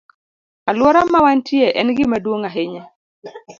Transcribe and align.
Alwora 0.69 1.01
ma 1.11 1.19
wantie 1.25 1.67
en 1.79 1.87
gima 1.97 2.17
duong' 2.23 2.47
ahinya. 2.49 2.83